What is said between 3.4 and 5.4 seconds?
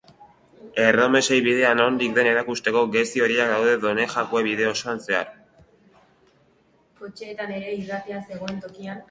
daude Donejakue bide osoan zehar.